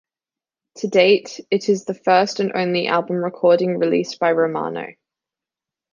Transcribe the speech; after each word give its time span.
To 0.77 0.87
date, 0.87 1.39
it 1.51 1.69
is 1.69 1.85
the 1.85 1.93
first 1.93 2.39
and 2.39 2.51
only 2.55 2.87
album 2.87 3.17
recording 3.17 3.77
released 3.77 4.17
by 4.17 4.31
Romano. 4.31 4.95